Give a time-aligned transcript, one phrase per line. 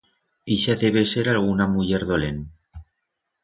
[0.55, 2.43] Ixa debe ser alguna muller dolent.